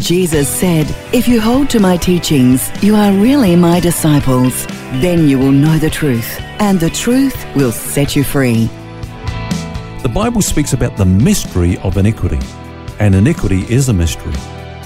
[0.00, 4.66] Jesus said, If you hold to my teachings, you are really my disciples.
[5.00, 8.66] Then you will know the truth, and the truth will set you free.
[10.02, 12.38] The Bible speaks about the mystery of iniquity,
[13.00, 14.34] and iniquity is a mystery.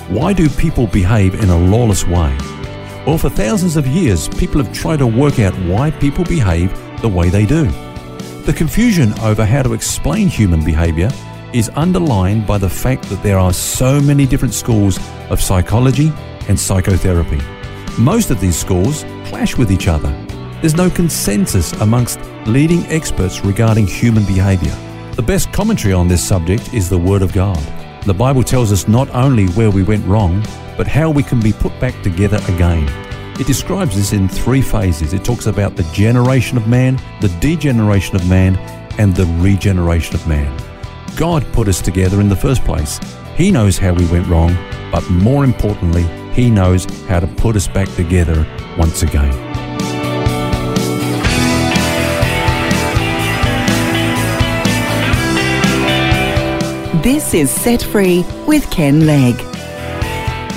[0.08, 2.36] Why do people behave in a lawless way?
[3.04, 6.72] Well, for thousands of years, people have tried to work out why people behave
[7.02, 7.64] the way they do.
[8.44, 11.10] The confusion over how to explain human behavior
[11.52, 14.98] is underlined by the fact that there are so many different schools
[15.30, 16.12] of psychology
[16.48, 17.40] and psychotherapy.
[17.98, 20.10] Most of these schools clash with each other.
[20.60, 24.76] There's no consensus amongst leading experts regarding human behavior.
[25.16, 27.58] The best commentary on this subject is the Word of God.
[28.04, 30.44] The Bible tells us not only where we went wrong,
[30.76, 32.88] but how we can be put back together again.
[33.40, 35.12] It describes this in three phases.
[35.12, 38.56] It talks about the generation of man, the degeneration of man,
[38.98, 40.69] and the regeneration of man.
[41.16, 42.98] God put us together in the first place.
[43.36, 44.56] He knows how we went wrong,
[44.90, 48.46] but more importantly, He knows how to put us back together
[48.78, 49.30] once again.
[57.02, 59.36] This is Set Free with Ken Legg.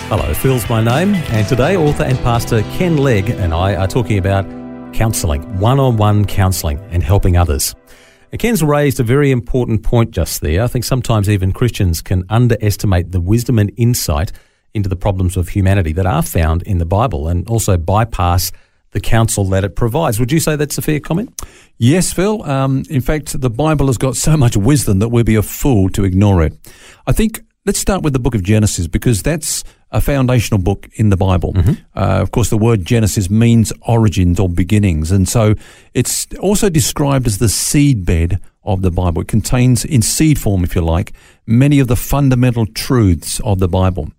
[0.10, 4.18] Hello, Phil's my name, and today author and pastor Ken Legg and I are talking
[4.18, 4.46] about
[4.94, 7.74] counselling, one on one counselling, and helping others.
[8.40, 10.64] Ken's raised a very important point just there.
[10.64, 14.32] I think sometimes even Christians can underestimate the wisdom and insight
[14.74, 18.52] into the problems of humanity that are found in the Bible and also bypass
[18.92, 20.20] the counsel that it provides.
[20.20, 21.40] Would you say that's a fair comment?
[21.78, 22.42] Yes, Phil.
[22.44, 25.90] Um, in fact, the Bible has got so much wisdom that we'd be a fool
[25.90, 26.54] to ignore it.
[27.06, 31.10] I think let's start with the book of Genesis because that's a foundational book in
[31.10, 31.54] the Bible.
[31.54, 31.72] Mm-hmm.
[31.98, 35.12] Uh, of course, the word Genesis means origins or beginnings.
[35.12, 35.56] And so
[35.94, 39.22] it's also described as the seedbed of the Bible.
[39.22, 41.14] It contains, in seed form, if you like,
[41.46, 44.12] many of the fundamental truths of the Bible.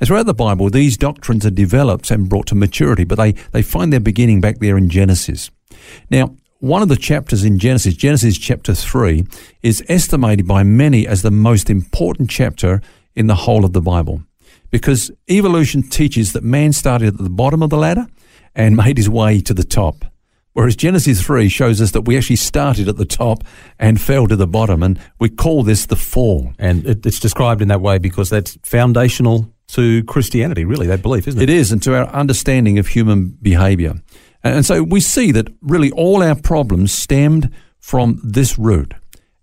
[0.00, 3.62] And throughout the Bible, these doctrines are developed and brought to maturity, but they, they
[3.62, 5.50] find their beginning back there in Genesis.
[6.10, 9.24] Now, one of the chapters in Genesis, Genesis chapter 3,
[9.62, 12.82] is estimated by many as the most important chapter
[13.14, 14.22] in the whole of the Bible.
[14.70, 18.06] Because evolution teaches that man started at the bottom of the ladder
[18.54, 20.04] and made his way to the top.
[20.52, 23.44] Whereas Genesis 3 shows us that we actually started at the top
[23.78, 24.82] and fell to the bottom.
[24.82, 26.52] And we call this the fall.
[26.58, 31.28] And it, it's described in that way because that's foundational to Christianity, really, that belief,
[31.28, 31.48] isn't it?
[31.48, 33.94] It is, and to our understanding of human behavior.
[34.44, 38.94] And so we see that really all our problems stemmed from this root.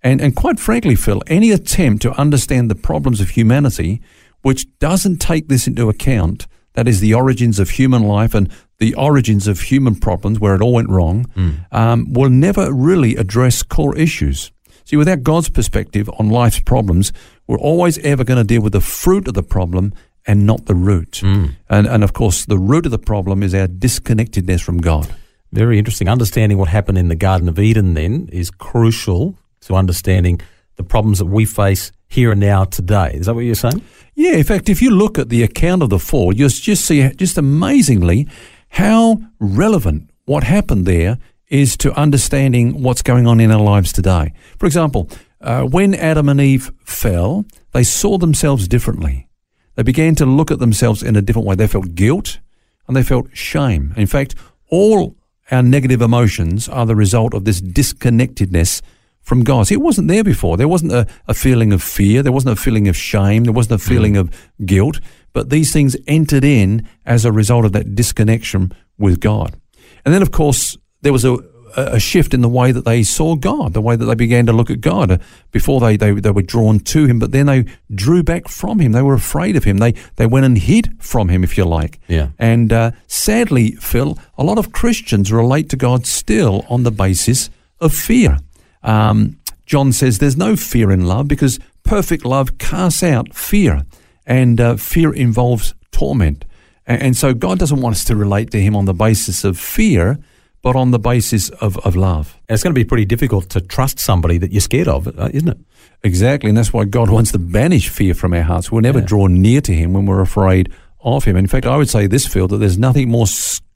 [0.02, 4.02] And, and quite frankly, Phil, any attempt to understand the problems of humanity
[4.42, 8.94] which doesn't take this into account, that is the origins of human life and the
[8.94, 11.66] origins of human problems where it all went wrong, mm.
[11.72, 14.52] um, will never really address core issues.
[14.84, 17.12] See, without God's perspective on life's problems,
[17.48, 19.94] we're always ever going to deal with the fruit of the problem
[20.28, 21.22] and not the root.
[21.24, 21.56] Mm.
[21.70, 25.14] And, and of course, the root of the problem is our disconnectedness from God.
[25.52, 26.10] Very interesting.
[26.10, 30.42] Understanding what happened in the Garden of Eden then is crucial to understanding
[30.76, 33.12] the problems that we face here and now today.
[33.14, 33.82] Is that what you're saying?
[34.16, 34.34] Yeah.
[34.34, 37.38] In fact, if you look at the account of the fall, you'll just see just
[37.38, 38.28] amazingly
[38.70, 44.34] how relevant what happened there is to understanding what's going on in our lives today.
[44.58, 45.10] For example,
[45.42, 49.30] uh, when Adam and Eve fell, they saw themselves differently.
[49.76, 51.56] They began to look at themselves in a different way.
[51.56, 52.40] They felt guilt
[52.88, 53.94] and they felt shame.
[53.98, 54.36] In fact,
[54.70, 55.16] all
[55.52, 58.82] our negative emotions are the result of this disconnectedness
[59.22, 59.68] from God.
[59.68, 60.56] See, it wasn't there before.
[60.56, 62.22] There wasn't a, a, feeling of fear.
[62.22, 63.44] There wasn't a feeling of shame.
[63.44, 64.20] There wasn't a feeling mm.
[64.20, 65.00] of guilt.
[65.34, 69.60] But these things entered in as a result of that disconnection with God.
[70.06, 71.38] And then, of course, there was a,
[71.76, 74.54] a shift in the way that they saw God, the way that they began to
[74.54, 75.12] look at God.
[75.12, 75.18] Uh,
[75.52, 78.92] before they, they, they were drawn to Him, but then they drew back from Him.
[78.92, 79.78] They were afraid of Him.
[79.78, 82.00] They, they went and hid from Him, if you like.
[82.08, 82.30] Yeah.
[82.40, 87.50] And uh, sadly, Phil, a lot of Christians relate to God still on the basis
[87.80, 88.40] of fear.
[88.84, 93.84] Um, John says there's no fear in love because perfect love casts out fear,
[94.26, 96.46] and uh, fear involves torment.
[96.86, 99.58] And, and so God doesn't want us to relate to Him on the basis of
[99.60, 100.20] fear
[100.66, 102.40] but on the basis of, of love.
[102.50, 105.30] And it's going to be pretty difficult to trust somebody that you're scared of, uh,
[105.32, 105.60] isn't it?
[106.04, 106.50] Exactly.
[106.50, 108.72] And that's why God wants to banish fear from our hearts.
[108.72, 109.06] We'll never yeah.
[109.06, 111.36] draw near to Him when we're afraid of Him.
[111.36, 113.28] In fact, I would say this, Phil, that there's nothing more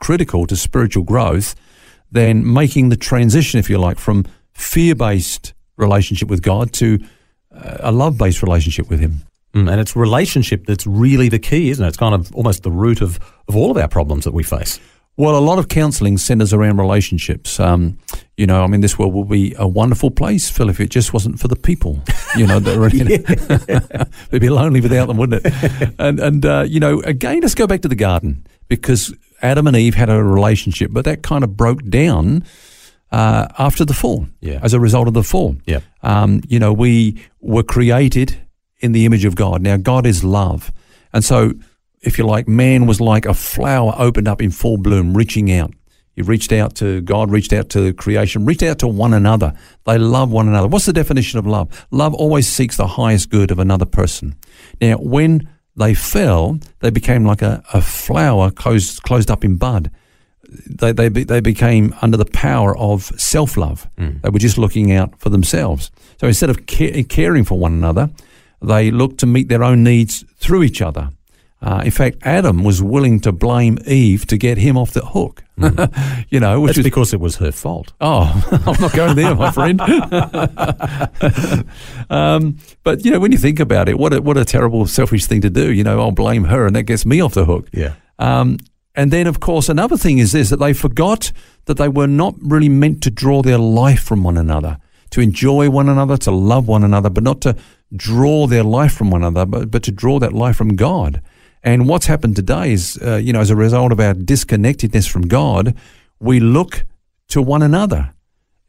[0.01, 1.53] critical to spiritual growth
[2.11, 6.97] than making the transition, if you like, from fear based relationship with God to
[7.51, 9.17] uh, a love based relationship with Him.
[9.53, 11.87] Mm, and it's relationship that's really the key, isn't it?
[11.87, 14.79] It's kind of almost the root of, of all of our problems that we face.
[15.19, 17.59] Well, a lot of counselling centres around relationships.
[17.59, 17.97] Um,
[18.37, 21.11] you know, I mean, this world will be a wonderful place, Phil, if it just
[21.11, 21.99] wasn't for the people.
[22.37, 24.07] You know, that are in it.
[24.29, 25.93] It'd be lonely without them, wouldn't it?
[25.99, 29.75] And and uh, you know, again, let's go back to the garden because Adam and
[29.75, 32.45] Eve had a relationship, but that kind of broke down
[33.11, 34.25] uh, after the fall.
[34.39, 34.61] Yeah.
[34.63, 35.57] As a result of the fall.
[35.65, 35.81] Yeah.
[36.01, 38.39] Um, you know, we were created
[38.79, 39.61] in the image of God.
[39.61, 40.71] Now, God is love,
[41.11, 41.55] and so
[42.01, 45.73] if you like, man was like a flower opened up in full bloom, reaching out.
[46.15, 49.53] He reached out to God, reached out to creation, reached out to one another.
[49.85, 50.67] They love one another.
[50.67, 51.87] What's the definition of love?
[51.91, 54.35] Love always seeks the highest good of another person.
[54.81, 55.47] Now, when
[55.77, 59.91] they fell, they became like a, a flower closed, closed up in bud.
[60.67, 63.87] They, they, be- they became under the power of self love.
[63.97, 64.17] Hmm.
[64.21, 65.89] They were just looking out for themselves.
[66.19, 68.09] So instead of ca- caring for one another,
[68.61, 71.11] they looked to meet their own needs through each other.
[71.61, 75.43] Uh, in fact, Adam was willing to blame Eve to get him off the hook.
[76.29, 77.93] you know, which That's was because it was her fault.
[78.01, 79.81] Oh, I'm not going there, my friend.
[82.09, 85.25] um, but you know, when you think about it, what a, what a terrible, selfish
[85.25, 85.73] thing to do.
[85.73, 87.67] You know, I'll blame her, and that gets me off the hook.
[87.73, 87.95] Yeah.
[88.19, 88.57] Um,
[88.95, 91.33] and then, of course, another thing is this: that they forgot
[91.65, 94.77] that they were not really meant to draw their life from one another,
[95.11, 97.57] to enjoy one another, to love one another, but not to
[97.95, 101.21] draw their life from one another, but, but to draw that life from God.
[101.63, 105.23] And what's happened today is, uh, you know, as a result of our disconnectedness from
[105.23, 105.75] God,
[106.19, 106.85] we look
[107.29, 108.13] to one another,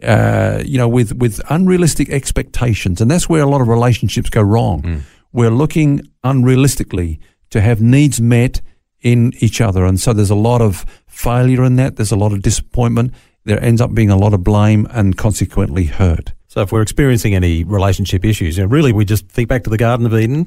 [0.03, 3.01] uh, you know, with, with unrealistic expectations.
[3.01, 5.05] And that's where a lot of relationships go wrong.
[5.33, 7.21] We're looking unrealistically
[7.51, 8.61] to have needs met
[9.01, 9.85] in each other.
[9.85, 11.97] And so there's a lot of failure in that.
[11.97, 13.15] There's a lot of disappointment.
[13.45, 16.33] There ends up being a lot of blame and consequently hurt.
[16.49, 19.71] So if we're experiencing any relationship issues, you know, really we just think back to
[19.71, 20.47] the Garden of Eden,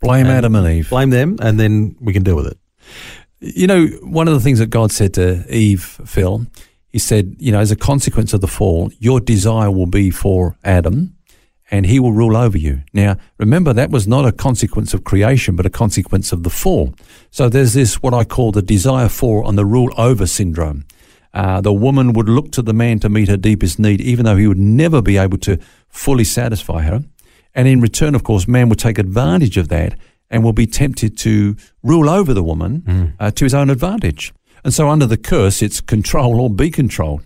[0.00, 0.88] Blame And- Adam and Eve.
[0.90, 2.58] blame them, and then we can deal with it.
[3.40, 6.46] You know, one of the things that God said to Eve, Phil,
[6.88, 10.56] he said, you know, as a consequence of the fall, your desire will be for
[10.64, 11.14] Adam
[11.70, 12.82] and he will rule over you.
[12.92, 16.92] Now, remember, that was not a consequence of creation, but a consequence of the fall.
[17.30, 20.84] So there's this, what I call the desire for and the rule over syndrome.
[21.32, 24.36] Uh, the woman would look to the man to meet her deepest need, even though
[24.36, 25.58] he would never be able to
[25.88, 27.04] fully satisfy her.
[27.54, 29.98] And in return, of course, man will take advantage of that
[30.30, 34.32] and will be tempted to rule over the woman uh, to his own advantage.
[34.64, 37.22] And so, under the curse, it's control or be controlled.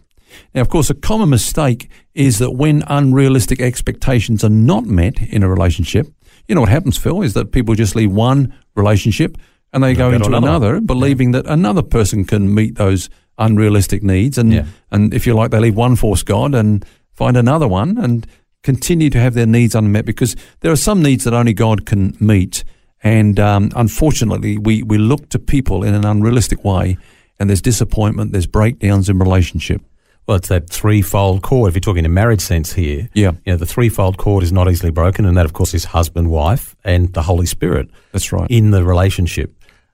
[0.55, 5.43] Now, of course, a common mistake is that when unrealistic expectations are not met in
[5.43, 6.07] a relationship,
[6.49, 9.37] you know what happens, Phil, is that people just leave one relationship
[9.73, 14.03] and they go, go into another another, believing that another person can meet those unrealistic
[14.03, 14.39] needs.
[14.39, 14.65] And, Yeah.
[14.91, 18.27] and if you like, they leave one false God and find another one and
[18.65, 22.17] continue to have their needs unmet because there are some needs that only God can
[22.19, 22.65] meet.
[23.05, 26.97] And um, unfortunately, we, we look to people in an unrealistic way,
[27.39, 29.83] and there's disappointment, there's breakdowns in relationship.
[30.27, 31.69] Well, it's that threefold cord.
[31.69, 33.33] If you're talking in marriage sense here, Yeah.
[33.45, 36.31] you know, the threefold cord is not easily broken, and that, of course, is husband,
[36.31, 38.51] wife, and the Holy Spirit That's right.
[38.51, 39.53] in the relationship,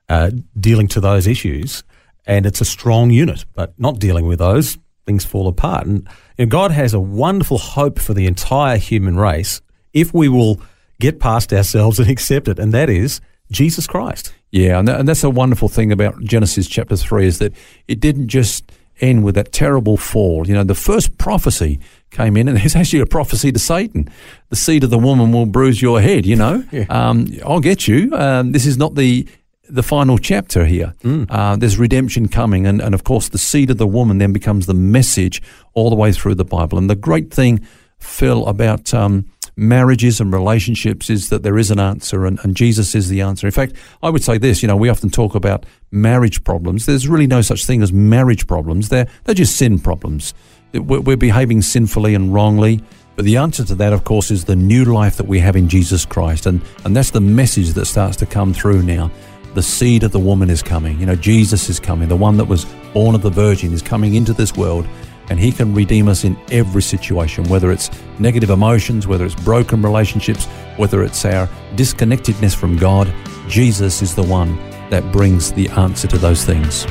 [0.08, 1.82] uh, dealing to those issues.
[2.26, 4.78] And it's a strong unit, but not dealing with those,
[5.10, 5.86] things fall apart.
[5.86, 6.06] And
[6.48, 9.60] God has a wonderful hope for the entire human race
[9.93, 10.60] if we will
[11.00, 14.32] get past ourselves and accept it, and that is Jesus Christ.
[14.52, 17.52] Yeah, and, that, and that's a wonderful thing about Genesis chapter 3 is that
[17.88, 20.46] it didn't just end with that terrible fall.
[20.46, 24.08] You know, the first prophecy came in, and it's actually a prophecy to Satan.
[24.50, 26.64] The seed of the woman will bruise your head, you know.
[26.72, 26.84] Yeah.
[26.88, 28.14] um, I'll get you.
[28.14, 29.26] Um, this is not the
[29.70, 30.94] the final chapter here.
[31.31, 34.67] Uh, there's redemption coming, and, and of course, the seed of the woman then becomes
[34.67, 35.43] the message
[35.74, 36.79] all the way through the Bible.
[36.79, 37.67] And the great thing,
[37.98, 42.94] Phil, about um, marriages and relationships is that there is an answer, and, and Jesus
[42.94, 43.46] is the answer.
[43.46, 46.86] In fact, I would say this you know, we often talk about marriage problems.
[46.86, 50.34] There's really no such thing as marriage problems, they're, they're just sin problems.
[50.72, 52.82] We're, we're behaving sinfully and wrongly.
[53.17, 55.69] But the answer to that, of course, is the new life that we have in
[55.69, 56.46] Jesus Christ.
[56.46, 59.10] And, and that's the message that starts to come through now.
[59.54, 61.00] The seed of the woman is coming.
[61.00, 62.08] You know, Jesus is coming.
[62.08, 64.86] The one that was born of the Virgin is coming into this world.
[65.28, 67.88] And he can redeem us in every situation, whether it's
[68.19, 73.12] negative emotions, whether it's broken relationships, whether it's our disconnectedness from God.
[73.48, 74.56] Jesus is the one
[74.90, 76.84] that brings the answer to those things.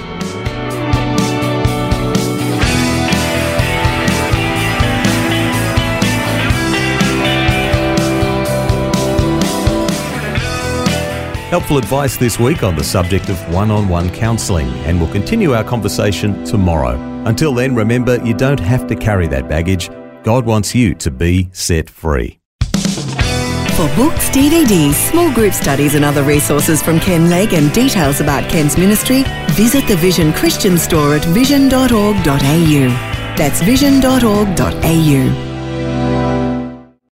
[11.50, 15.54] Helpful advice this week on the subject of one on one counselling, and we'll continue
[15.54, 16.94] our conversation tomorrow.
[17.26, 19.90] Until then, remember you don't have to carry that baggage.
[20.22, 22.40] God wants you to be set free.
[22.70, 28.48] For books, DVDs, small group studies, and other resources from Ken Legg and details about
[28.48, 32.16] Ken's ministry, visit the Vision Christian store at vision.org.au.
[33.36, 35.49] That's vision.org.au.